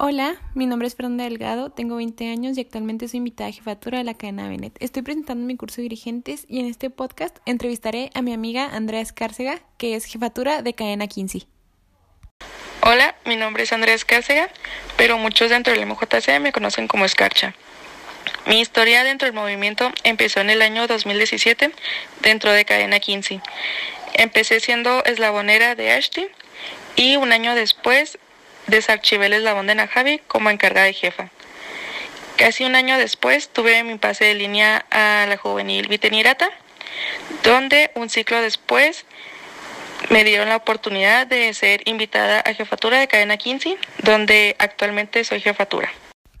[0.00, 3.98] Hola, mi nombre es Fernanda Delgado, tengo 20 años y actualmente soy invitada a jefatura
[3.98, 4.76] de la cadena Benet.
[4.78, 9.00] Estoy presentando mi curso de dirigentes y en este podcast entrevistaré a mi amiga Andrea
[9.00, 11.48] Escárcega, que es jefatura de cadena 15.
[12.82, 14.48] Hola, mi nombre es Andrea Escárcega,
[14.96, 17.56] pero muchos dentro del MJC me conocen como Escarcha.
[18.46, 21.72] Mi historia dentro del movimiento empezó en el año 2017
[22.20, 23.40] dentro de cadena 15.
[24.14, 26.28] Empecé siendo eslabonera de Ashti
[26.94, 28.16] y un año después
[28.68, 31.30] desarchivé el eslabón de Najavi como encargada de jefa.
[32.36, 36.48] Casi un año después tuve mi pase de línea a la juvenil Vitenirata,
[37.42, 39.04] donde un ciclo después
[40.10, 45.40] me dieron la oportunidad de ser invitada a jefatura de cadena 15, donde actualmente soy
[45.40, 45.90] jefatura.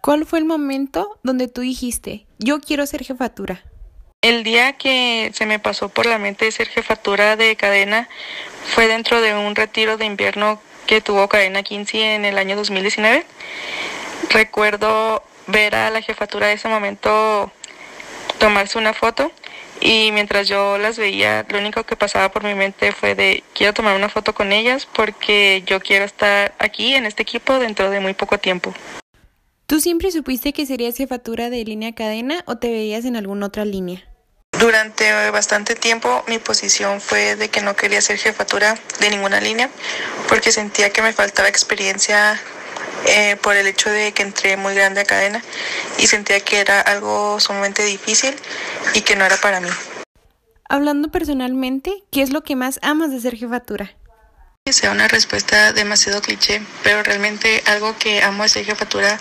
[0.00, 3.62] ¿Cuál fue el momento donde tú dijiste, yo quiero ser jefatura?
[4.20, 8.08] El día que se me pasó por la mente ser jefatura de cadena
[8.64, 13.24] fue dentro de un retiro de invierno que tuvo Cadena 15 en el año 2019.
[14.30, 17.50] Recuerdo ver a la jefatura de ese momento
[18.38, 19.30] tomarse una foto
[19.80, 23.74] y mientras yo las veía, lo único que pasaba por mi mente fue de quiero
[23.74, 28.00] tomar una foto con ellas porque yo quiero estar aquí en este equipo dentro de
[28.00, 28.72] muy poco tiempo.
[29.66, 33.64] ¿Tú siempre supiste que serías jefatura de línea cadena o te veías en alguna otra
[33.64, 34.04] línea?
[34.64, 39.68] Durante bastante tiempo mi posición fue de que no quería ser jefatura de ninguna línea
[40.26, 42.40] porque sentía que me faltaba experiencia
[43.06, 45.44] eh, por el hecho de que entré muy grande a cadena
[45.98, 48.34] y sentía que era algo sumamente difícil
[48.94, 49.68] y que no era para mí.
[50.66, 53.94] Hablando personalmente, ¿qué es lo que más amas de ser jefatura?
[54.72, 59.20] Sea una respuesta demasiado cliché, pero realmente algo que amo de ser jefatura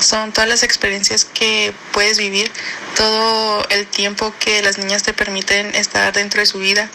[0.00, 2.50] son todas las experiencias que puedes vivir,
[2.96, 6.88] todo el tiempo que las niñas te permiten estar dentro de su vida,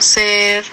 [0.00, 0.64] ser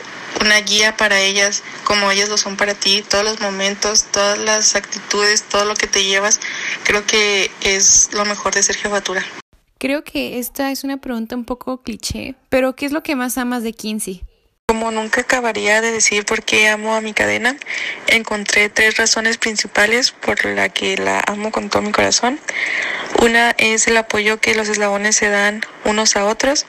[0.41, 4.75] una guía para ellas como ellas lo son para ti, todos los momentos, todas las
[4.75, 6.39] actitudes, todo lo que te llevas,
[6.85, 9.23] creo que es lo mejor de ser jefatura.
[9.77, 13.37] Creo que esta es una pregunta un poco cliché, pero ¿qué es lo que más
[13.37, 14.23] amas de Kinsey?
[14.73, 17.55] Como nunca acabaría de decir por qué amo a mi cadena,
[18.07, 22.39] encontré tres razones principales por la que la amo con todo mi corazón.
[23.21, 26.65] Una es el apoyo que los eslabones se dan unos a otros.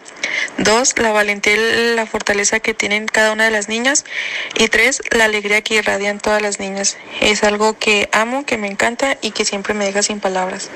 [0.58, 4.04] Dos, la valentía y la fortaleza que tienen cada una de las niñas.
[4.54, 6.98] Y tres, la alegría que irradian todas las niñas.
[7.22, 10.68] Es algo que amo, que me encanta y que siempre me deja sin palabras.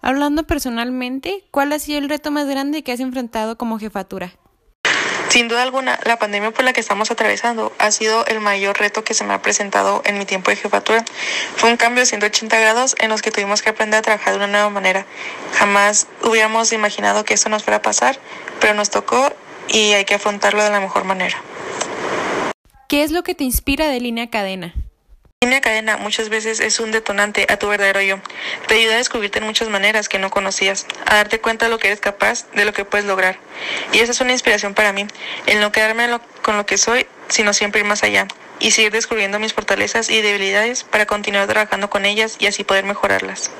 [0.00, 4.32] Hablando personalmente, ¿cuál ha sido el reto más grande que has enfrentado como jefatura?
[5.28, 9.04] Sin duda alguna, la pandemia por la que estamos atravesando ha sido el mayor reto
[9.04, 11.04] que se me ha presentado en mi tiempo de jefatura.
[11.56, 14.38] Fue un cambio de 180 grados en los que tuvimos que aprender a trabajar de
[14.38, 15.04] una nueva manera.
[15.54, 18.18] Jamás hubiéramos imaginado que esto nos fuera a pasar,
[18.60, 19.32] pero nos tocó
[19.68, 21.36] y hay que afrontarlo de la mejor manera.
[22.88, 24.74] ¿Qué es lo que te inspira de línea cadena?
[25.46, 28.18] Línea cadena muchas veces es un detonante a tu verdadero yo.
[28.66, 31.78] Te ayuda a descubrirte en muchas maneras que no conocías, a darte cuenta de lo
[31.78, 33.38] que eres capaz, de lo que puedes lograr.
[33.92, 35.06] Y esa es una inspiración para mí,
[35.46, 38.26] el no quedarme con lo que soy, sino siempre ir más allá
[38.58, 42.84] y seguir descubriendo mis fortalezas y debilidades para continuar trabajando con ellas y así poder
[42.84, 43.52] mejorarlas.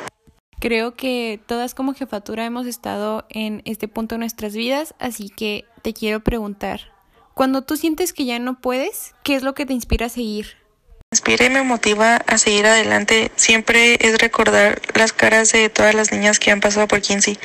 [0.59, 5.67] Creo que todas como jefatura hemos estado en este punto de nuestras vidas, así que
[5.83, 6.93] te quiero preguntar,
[7.35, 10.66] cuando tú sientes que ya no puedes, ¿qué es lo que te inspira a seguir?
[11.17, 16.13] Inspira y me motiva a seguir adelante siempre es recordar las caras de todas las
[16.13, 17.39] niñas que han pasado por Kinsey,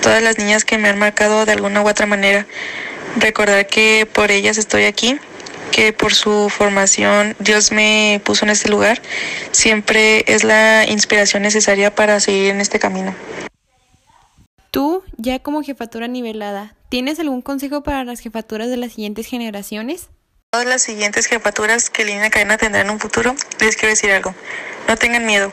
[0.00, 2.46] todas las niñas que me han marcado de alguna u otra manera.
[3.16, 5.18] Recordar que por ellas estoy aquí,
[5.72, 9.02] que por su formación Dios me puso en este lugar,
[9.50, 13.12] siempre es la inspiración necesaria para seguir en este camino.
[14.70, 20.10] Tú, ya como jefatura nivelada, ¿tienes algún consejo para las jefaturas de las siguientes generaciones?
[20.52, 24.34] Todas las siguientes jefaturas que Línea Cadena tendrá en un futuro, les quiero decir algo.
[24.88, 25.52] No tengan miedo,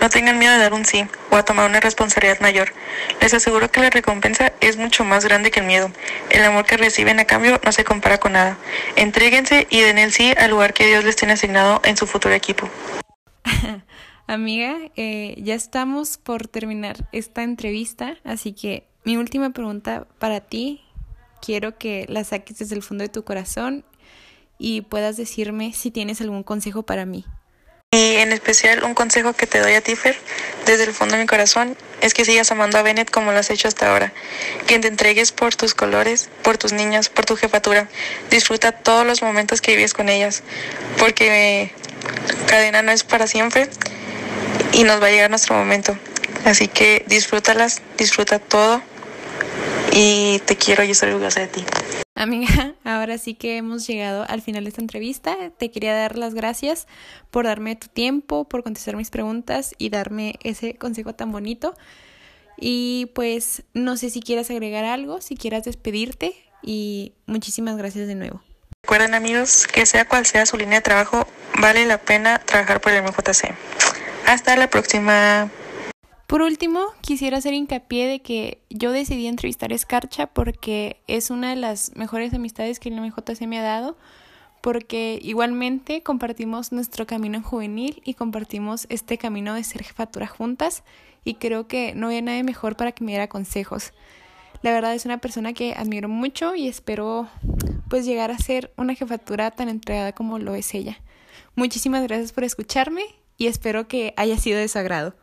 [0.00, 2.72] no tengan miedo de dar un sí o a tomar una responsabilidad mayor.
[3.20, 5.92] Les aseguro que la recompensa es mucho más grande que el miedo.
[6.30, 8.56] El amor que reciben a cambio no se compara con nada.
[8.96, 12.32] Entréguense y den el sí al lugar que Dios les tiene asignado en su futuro
[12.32, 12.70] equipo.
[14.26, 20.82] Amiga, eh, ya estamos por terminar esta entrevista, así que mi última pregunta para ti,
[21.42, 23.84] quiero que la saques desde el fondo de tu corazón
[24.58, 27.24] y puedas decirme si tienes algún consejo para mí.
[27.90, 30.14] Y en especial un consejo que te doy a Tifer
[30.66, 33.48] desde el fondo de mi corazón es que sigas amando a Bennett como lo has
[33.48, 34.12] hecho hasta ahora,
[34.66, 37.88] que te entregues por tus colores, por tus niñas, por tu jefatura.
[38.30, 40.42] Disfruta todos los momentos que vives con ellas,
[40.98, 41.72] porque
[42.46, 43.70] cadena no es para siempre
[44.72, 45.96] y nos va a llegar nuestro momento.
[46.44, 48.82] Así que disfrútalas, disfruta todo
[49.92, 51.64] y te quiero y estoy orgullosa de ti.
[52.14, 55.36] Amiga, ahora sí que hemos llegado al final de esta entrevista.
[55.56, 56.86] Te quería dar las gracias
[57.30, 61.74] por darme tu tiempo, por contestar mis preguntas y darme ese consejo tan bonito.
[62.56, 68.16] Y pues no sé si quieras agregar algo, si quieras despedirte y muchísimas gracias de
[68.16, 68.42] nuevo.
[68.82, 71.26] Recuerden amigos que sea cual sea su línea de trabajo,
[71.60, 73.54] vale la pena trabajar por el MJC.
[74.26, 75.50] Hasta la próxima.
[76.28, 81.48] Por último, quisiera hacer hincapié de que yo decidí entrevistar a Escarcha porque es una
[81.48, 83.96] de las mejores amistades que el MJC me ha dado,
[84.60, 90.82] porque igualmente compartimos nuestro camino en juvenil y compartimos este camino de ser jefatura juntas
[91.24, 93.94] y creo que no había nadie mejor para que me diera consejos.
[94.60, 97.26] La verdad es una persona que admiro mucho y espero
[97.88, 101.00] pues llegar a ser una jefatura tan entregada como lo es ella.
[101.54, 103.04] Muchísimas gracias por escucharme
[103.38, 105.14] y espero que haya sido de su agrado.